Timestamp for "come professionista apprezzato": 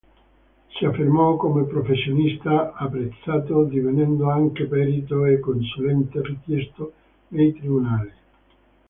1.37-3.65